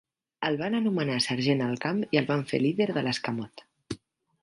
[0.47, 3.69] El van anomenar sergent al camp i el van fer líder de l'escamot.